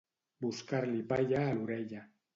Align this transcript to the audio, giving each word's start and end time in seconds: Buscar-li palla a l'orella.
Buscar-li 0.45 1.03
palla 1.13 1.45
a 1.45 1.53
l'orella. 1.61 2.05